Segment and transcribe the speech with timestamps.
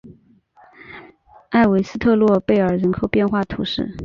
[1.51, 3.87] 埃韦特萨勒贝尔人口变化图示